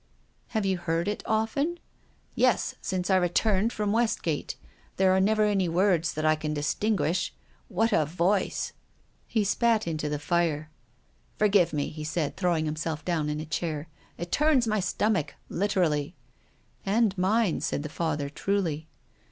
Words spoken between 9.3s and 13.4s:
spat into the fire." Forgive me," he said, throwing himself down in